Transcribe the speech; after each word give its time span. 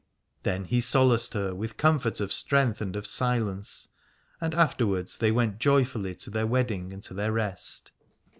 Then 0.41 0.65
he 0.65 0.81
solaced 0.81 1.35
her 1.35 1.53
with 1.53 1.77
comfort 1.77 2.19
of 2.19 2.33
strength 2.33 2.81
and 2.81 2.95
of 2.95 3.05
silence: 3.05 3.87
and 4.41 4.55
afterwards 4.55 5.19
they 5.19 5.31
went 5.31 5.59
joyfully 5.59 6.15
to 6.15 6.31
their 6.31 6.47
wedding 6.47 6.91
and 6.91 7.03
to 7.03 7.13
their 7.13 7.31
rest. 7.31 7.91